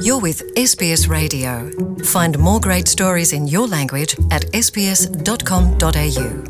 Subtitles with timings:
[0.00, 1.70] You're with SBS Radio.
[2.04, 6.48] Find more great stories in your language at sbs.com.au.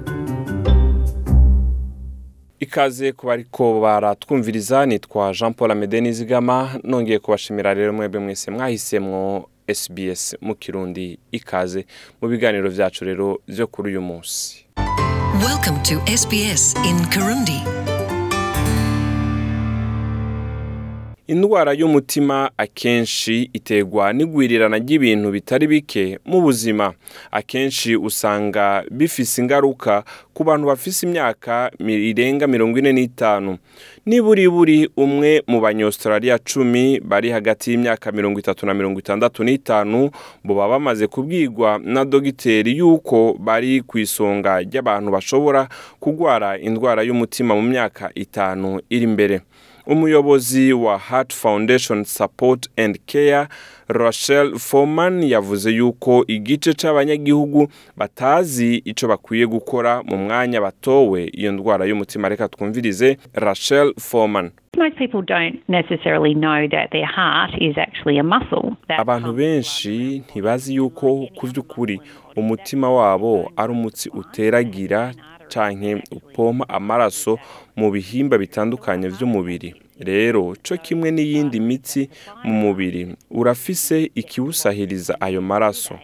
[2.61, 9.49] ikaze kuba ariko baratwumviriza nitwa jean paul amede nizigama nongeye kubashimira rero mwebwe mwese mwahisemwo
[9.75, 11.87] sbs mu kirundi ikaze
[12.23, 14.67] mu biganiro vyacu rero vyo kuri uyu munsi
[15.47, 17.63] welcome to sbs in kirundi
[21.29, 26.93] indwara y'umutima akenshi iterwa n'igwirirana ry'ibintu bitari bike mu buzima
[27.31, 33.59] akenshi usanga bifise ingaruka ku bantu bafise imyaka irenga mirongo ine n'itanu
[34.09, 40.09] niburi buri umwe mu banyositarariya cumi bari hagati y'imyaka mirongo itatu na mirongo itandatu n'itanu
[40.41, 45.69] buba bamaze kubwirwa na dogiteri y'uko bari ku isonga ry'abantu bashobora
[46.01, 49.37] kurwara indwara y'umutima mu myaka itanu iri imbere
[49.89, 53.49] umuyobozi wa Heart Foundation Support and Care
[53.89, 61.85] Rochelle Foreman yavuze yuko igice cy'abanyagihugu batazi icyo bakwiye gukora mu mwanya batowe iyo ndwara
[61.87, 64.51] y'umutima reka twumvirize Rachel Foreman
[68.99, 72.01] abantu benshi ntibazi yuko ku by'ukuri
[72.37, 75.13] umutima wabo ari umutsi uteragira
[75.49, 77.39] cyane upompa amaraso
[77.81, 79.71] mu bihimba bitandukanye by'umubiri
[80.09, 82.03] rero cyo kimwe n'iyindi mitsi
[82.45, 83.03] mu mubiri
[83.41, 85.95] urafise ikiwusahiriza ayo maraso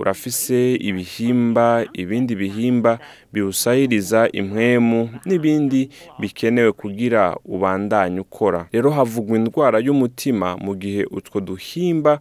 [0.00, 0.56] urafise
[0.88, 1.66] ibihimba
[2.02, 2.92] ibindi bihimba
[3.34, 5.80] biwusahiriza impwemu n'ibindi
[6.20, 7.20] bikenewe kugira
[7.54, 12.12] ubandanye ukora rero havugwa indwara y'umutima mu gihe utwo duhimba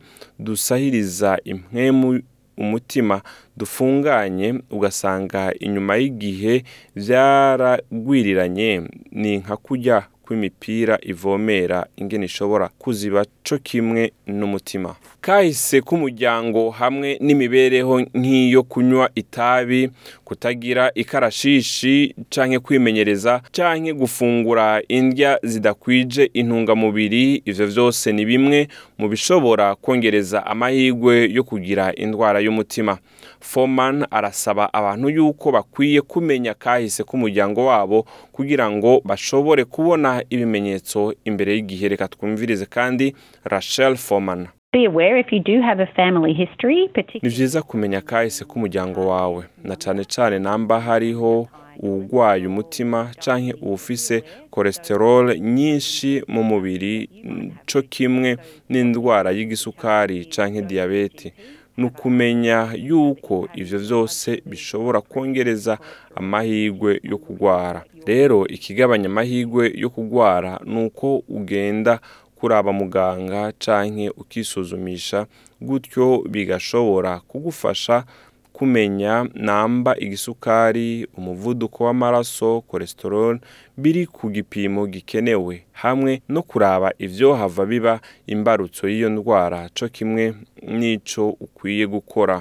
[0.46, 2.10] dusahiriza impwemu
[2.62, 3.16] umutima
[3.60, 6.54] dufunganye ugasanga inyuma y'igihe
[7.00, 8.70] byaragwiriranye
[9.22, 9.98] ni nka kujya
[10.34, 14.02] kw'imipira ivomera ingene ishobora kuziba cyo kimwe
[14.38, 14.90] n'umutima
[15.26, 19.82] kahise k'umuryango hamwe n'imibereho nk'iyo kunywa itabi
[20.28, 24.66] kutagira ikarashishi canke kwimenyereza canke gufungura
[24.98, 28.60] indya zidakwije intungamubiri ivyo byose ni bimwe
[29.00, 32.94] mu bishobora kongereza amahirwe yo kugira indwara y'umutima
[33.44, 41.54] foman arasaba abantu yuko bakwiye kumenya kahise k'umuryango wabo kugira ngo bashobore kubona ibimenyetso imbere
[41.56, 44.88] y'igihe reka twumvirize kandi rachel foman ni
[47.30, 51.48] byiza kumenya kahise k'umuryango wawe na cyane cyane namba hariho
[51.84, 54.24] urwaye umutima cyangwa uwufise
[54.56, 57.10] cholesterol nyinshi mu mubiri
[57.68, 58.38] cyo kimwe
[58.72, 61.28] n'indwara y'igisukari cyangwa diyabete
[61.78, 65.74] ni ukumenya yuko ibyo byose bishobora kongereza
[66.20, 67.80] amahirwe yo kurwara
[68.10, 71.94] rero ikigabanya amahirwe yo kurwara ni uko ugenda
[72.38, 75.20] kuraba muganga cyangwa ukisuzumisha
[75.68, 78.06] gutyo bigashobora kugufasha
[78.58, 79.16] kumenya
[79.48, 80.88] namba igisukari
[81.18, 83.36] umuvuduko w'amaraso cholesterol
[83.82, 87.94] biri ku gipimo gikenewe hamwe no kuraba ibyo hava biba
[88.34, 90.24] imbarutso y'iyo ndwara co kimwe
[90.78, 92.36] n'ico ukwiye gukora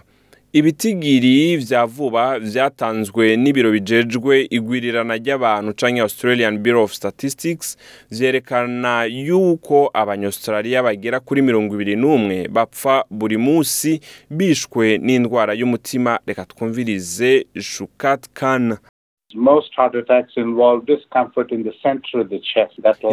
[0.53, 7.77] ibitigiri vya vuba vyatanzwe n'ibiro bijejwe igwirirana ry'abantu canke australian bureau of statistics
[8.11, 16.45] vyerekana yuko abanyaustralia bagera kuri mirongo ibiri n'umwe bapfa buri munsi bishwe n'indwara y'umutima reka
[16.45, 18.79] twumvirize shukat kana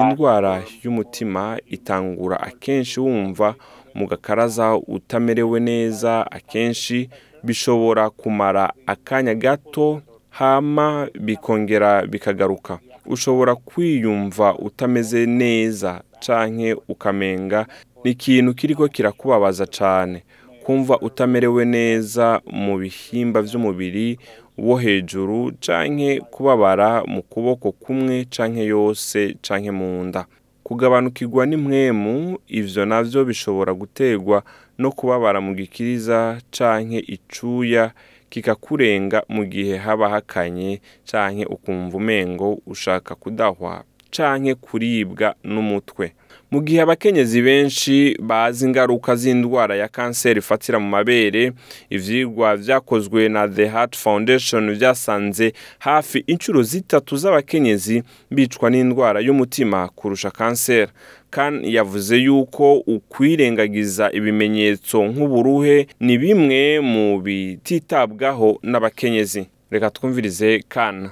[0.10, 3.56] indwara y'umutima itangura akenshi wumva
[3.96, 7.10] mu gakaraza utamerewe neza akenshi
[7.44, 17.66] bishobora kumara akanya gato hama bikongera bikagaruka ushobora kwiyumva utameze neza canke ukamenga
[18.04, 20.24] ni ikintu kiriko kirakubabaza cane
[20.64, 24.20] kumva utamerewe neza mu bihimba by’umubiri
[24.58, 30.26] wo hejuru canke kubabara mu kuboko kumwe canke yose canke mu nda
[30.64, 34.44] kugabanukirwa n'imwemu ivyo navyo bishobora guterwa
[34.80, 37.92] no kubabara mu gikiriza canke icuya
[38.30, 40.82] kikakurenga mu gihe haba hakanye
[41.12, 43.84] canke ukumva umengo ushaka kudahwa
[44.16, 46.06] canke kuribwa n'umutwe
[46.52, 47.96] mu gihe abakenyezi benshi
[48.30, 51.52] bazi ingaruka z'indwara ya kanseri ifatira mu mabere
[51.96, 60.32] ivyigwa byakozwe na the heart foundation vyasanze hafi inshuro zitatu z'abakenyezi bicwa n'indwara y'umutima kurusha
[60.32, 60.92] kanseri
[61.34, 62.66] kan yavuze yuko
[62.96, 66.62] ukwirengagiza ibimenyetso nk'uburuhe ni bimwe
[66.92, 69.42] mu bititabwaho n'abakenyezi
[69.74, 71.08] reka twumvirize kana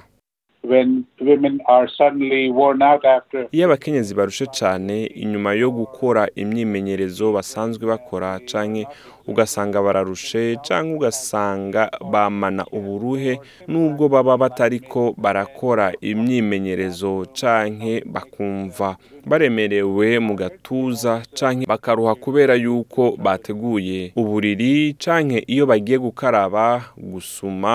[3.52, 8.84] iyo abakenyezi barushe cyane inyuma yo gukora imyimenyerezo basanzwe bakora cyangwa
[9.30, 11.82] ugasanga bararushe cyangwa ugasanga
[12.12, 13.32] bamana uburuhe
[13.70, 18.88] n'ubwo baba batariko barakora imyimenyerezo cyangwa bakumva
[19.28, 24.72] baremerewe mu gatuza cyangwa bakaruha kubera yuko bateguye uburiri
[25.04, 26.64] cyangwa iyo bagiye gukaraba
[27.12, 27.74] gusuma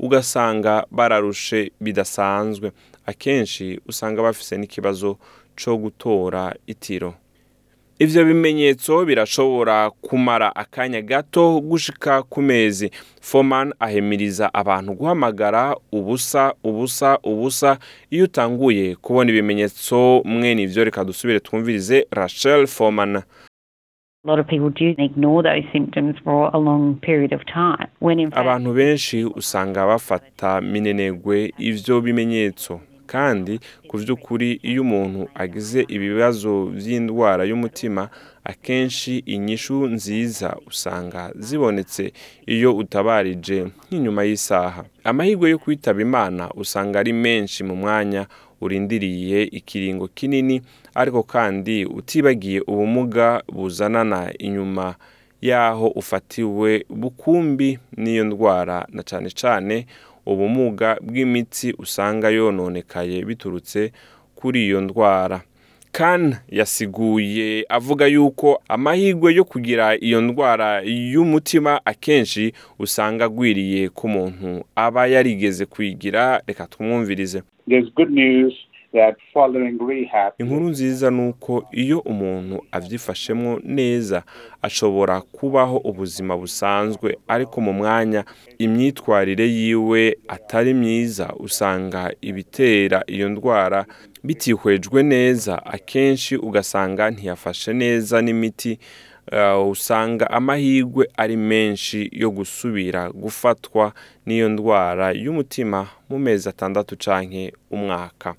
[0.00, 2.66] ugasanga bararushe bidasanzwe
[3.10, 5.08] akenshi usanga bafise n'ikibazo
[5.58, 6.42] cyo gutora
[6.72, 7.10] itiro
[8.04, 9.76] ivyo bimenyetso birashobora
[10.06, 12.88] kumara akanya gato gushika ku mezi
[13.20, 17.70] foman ahemiriza abantu guhamagara ubusa ubusa ubusa
[18.14, 23.22] iyo utanguye kubona ibimenyetso mwene ivyo reka dusubire twumvirize rachel foman
[28.32, 32.80] abantu benshi usanga bafata minenegwe ibyo bimenyetso
[33.10, 33.58] kandi
[33.90, 38.02] ku by’ukuri iyo umuntu agize ibibazo by’indwara y'umutima
[38.52, 42.04] akenshi inyishu nziza usanga zibonetse
[42.54, 43.58] iyo utabarije
[43.88, 44.80] nk'inyuma y'isaha
[45.10, 48.22] amahirwe yo kwitaba imana usanga ari menshi mu mwanya
[48.60, 50.62] urindiriye ikiringo kinini
[50.94, 54.94] ariko kandi utibagiye ubumuga buzanana inyuma
[55.48, 57.68] y'aho ufatiwe bukumbi
[58.00, 59.74] n'iyo ndwara na cyane cyane
[60.32, 63.80] ubumuga bw'imitsi usanga yononekaye biturutse
[64.38, 65.36] kuri iyo ndwara
[65.92, 70.80] Khan yasiguye avuga yuko amahirwe yo kugira iyo ndwara
[71.12, 77.42] y'umutima akenshi usanga agwiriye ku muntu aba yarigeze kuyigira reka tumwumvirize
[80.40, 81.52] inkuru nziza ni uko
[81.82, 84.18] iyo umuntu abyifashemo neza
[84.66, 88.20] ashobora kubaho ubuzima busanzwe ariko mu mwanya
[88.64, 93.80] imyitwarire yiwe atari myiza usanga ibitera iyo ndwara
[94.24, 98.78] bitihwejwe neza akenshi ugasanga ntiyafashe neza n'imiti
[99.32, 103.84] uh, usanga amahirwe ari menshi yo gusubira gufatwa
[104.26, 108.34] n'iyo ndwara y'umutima mu mezi atandatu canke umwaka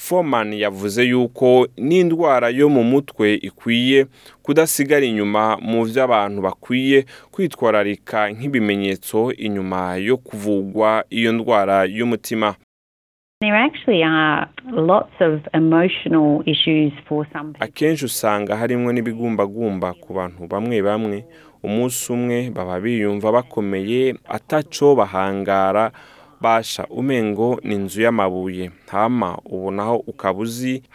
[0.00, 1.48] Foreman yavuze yuko
[1.88, 4.00] n'indwara yo mu mutwe ikwiye
[4.44, 6.98] kudasigara inyuma mu byo abantu bakwiye
[7.32, 12.48] kwitwararika nk'ibimenyetso inyuma yo kuvugwa iyo ndwara y'umutima
[17.60, 21.18] akenshi usanga harimo n'ibigumbagumba ku bantu bamwe bamwe
[21.66, 25.92] umunsi umwe baba biyumva bakomeye ataco bahangara
[26.40, 30.44] basha umengo ni inzu y'amabuye hama ubonaho naho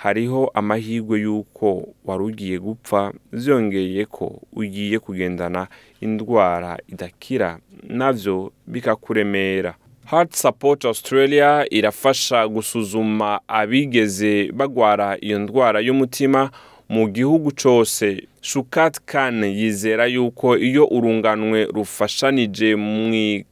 [0.02, 5.70] hariho amahirwe y'uko wari ugiye gupfa ziyongeye ko ugiye kugendana
[6.06, 16.52] indwara idakira navyo bikakuremera Heart Support Australia irafasha gusuzuma abigeze bagwara iyo ndwara y'umutima
[16.90, 22.98] mu gihugu cyose Shukat Khan yizera yuko iyo urunganwe rufashanije mu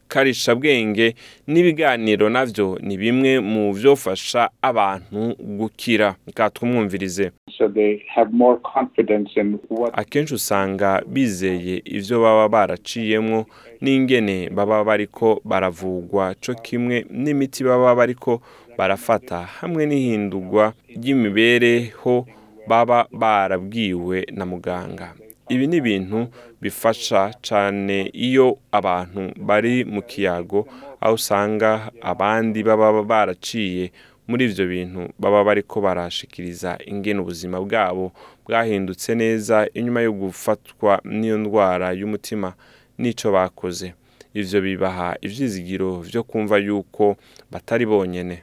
[0.09, 1.07] karishabwenge
[1.51, 5.19] n'ibiganiro nabyo ni bimwe mu byofasha abantu
[5.59, 6.09] gukira
[6.55, 7.25] twumwumvirize
[10.01, 13.39] akenshi usanga bizeye ibyo baba baraciyemo
[13.83, 18.31] n'ingene baba bariko baravugwa cyo kimwe n'imiti baba bariko
[18.77, 20.65] barafata hamwe n’ihindugwa
[20.97, 22.15] ry'imibereho
[22.69, 25.07] baba barabwiwe na muganga
[25.49, 26.27] ibi ni ibintu
[26.63, 28.47] bifasha cyane iyo
[28.79, 30.61] abantu bari mu kiyago
[31.01, 31.71] aho usanga
[32.11, 33.85] abandi baba baraciye
[34.29, 38.05] muri ibyo bintu baba bari ko barashikiriza ingene ubuzima bwabo
[38.45, 42.49] bwahindutse neza inyuma yo gufatwa n'iyo ndwara y'umutima
[43.01, 43.87] n'icyo bakoze,
[44.39, 47.05] ibyo bibaha ibyizigiro byo kumva yuko
[47.53, 48.35] batari bonyine.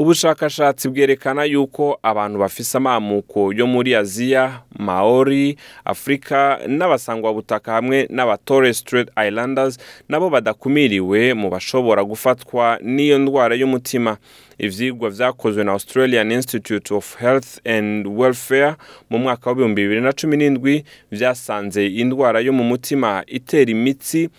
[0.00, 9.10] ubushakashatsi bwerekana yuko abantu bafise amamuko yo muri aziya maori afurika n'abasangwabutaka hamwe n'abatorres trade
[9.28, 9.78] islanders
[10.08, 14.16] nabo badakumiriwe mu bashobora gufatwa n'iyo ndwara y'umutima
[14.64, 18.74] ibyigwa byakozwe na australian institute of health and welfare
[19.10, 20.74] mu mwaka w'ibihumbi bibiri na cumi n'indwi
[21.12, 24.30] vyasanze indwara yo mu mutima itera imitsi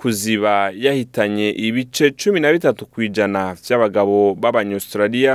[0.00, 5.32] kuziba yahitanye ibice cumi na bitatu ku ijana by'abagabo b'abanyasitarariya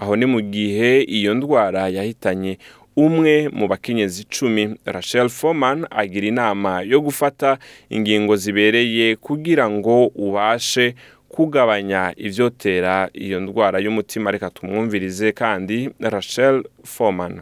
[0.00, 2.58] aho ni mu gihe iyo ndwara yahitanye
[3.06, 4.62] umwe mu bakenyezi icumi
[4.94, 7.50] Rachel Foreman agira inama yo gufata
[7.96, 9.96] ingingo zibereye kugira ngo
[10.26, 10.86] ubashe
[11.34, 12.94] kugabanya ibyotera
[13.24, 15.76] iyo ndwara y'umutima reka tumwumvirize kandi
[16.14, 16.56] Rachel
[16.92, 17.34] Foreman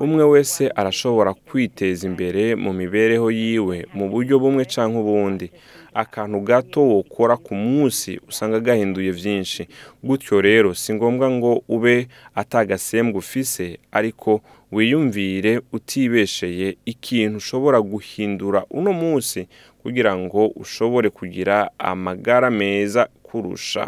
[0.00, 5.46] umwe wese arashobora kwiteza imbere mu mibereho yiwe mu buryo bumwe cyangwa ubundi
[6.02, 9.62] akantu gato wokora ku munsi usanga gahinduye byinshi
[10.06, 11.96] gutyo rero si ngombwa ngo ube
[12.42, 13.64] atagasembwa ufise
[13.98, 14.30] ariko
[14.74, 19.40] wiyumvire utibesheye ikintu ushobora guhindura uno munsi
[19.82, 21.56] kugira ngo ushobore kugira
[21.90, 23.84] amagara meza kurusha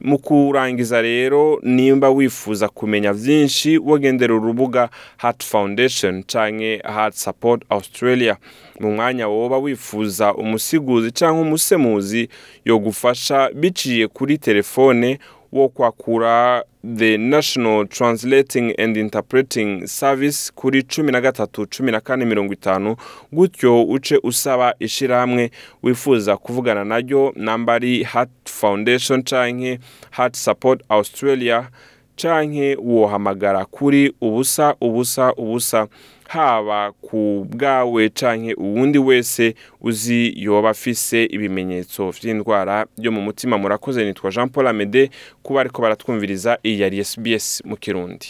[0.00, 8.36] mu kurangiza rero nimba wifuza kumenya byinshi wagendera urubuga hati foundation cyangwa hati support australia
[8.80, 12.28] mu mwanya woba wifuza umusiguzi cyangwa umusemuzi
[12.64, 15.18] yo gufasha biciye kuri telefone
[15.52, 16.64] wo kwakura
[16.96, 22.96] the national translating and interpreting service kuri cumi na gatatu cumi na kane mirongo itanu
[23.32, 25.50] gutyo uce usaba ishyirahamwe
[25.82, 29.78] wifuza kuvugana naryo nambari hart foundation cyangwa
[30.10, 31.68] hart support australia
[32.22, 35.86] canke wohamagara kuri ubusa ubusa ubusa
[36.28, 44.04] haba ku bwawe canke uwundi wese uzi yoba afise ibimenyetso vy'indwara yo mu mutima murakoze
[44.04, 45.10] nitwa Jean Paul Amede
[45.42, 48.28] kuba ariko baratwumviriza iyi yari SBS mu kirundi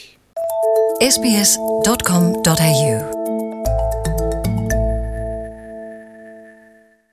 [1.13, 3.31] sbs.com.au